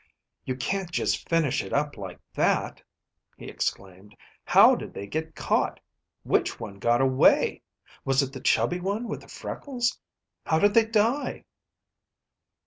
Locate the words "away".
7.01-7.61